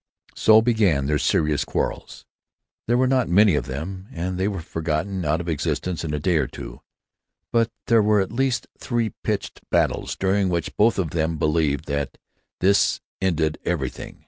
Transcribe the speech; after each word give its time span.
So 0.35 0.63
began 0.63 1.05
their 1.05 1.19
serious 1.19 1.63
quarrels; 1.63 2.25
there 2.87 2.97
were 2.97 3.05
not 3.05 3.29
many 3.29 3.53
of 3.53 3.67
them, 3.67 4.07
and 4.11 4.39
they 4.39 4.47
were 4.47 4.59
forgotten 4.63 5.23
out 5.25 5.39
of 5.39 5.47
existence 5.47 6.03
in 6.03 6.11
a 6.11 6.17
day 6.19 6.37
or 6.37 6.47
two; 6.47 6.81
but 7.51 7.69
there 7.85 8.01
were 8.01 8.19
at 8.19 8.31
least 8.31 8.65
three 8.79 9.13
pitched 9.21 9.61
battles 9.69 10.15
during 10.15 10.49
which 10.49 10.75
both 10.75 10.97
of 10.97 11.11
them 11.11 11.37
believed 11.37 11.85
that 11.85 12.17
"this 12.61 12.99
ended 13.21 13.59
everything." 13.63 14.19